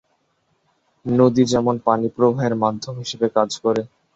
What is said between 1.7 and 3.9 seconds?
পানি প্রবাহের মাধ্যম হিসেবে কাজ করে।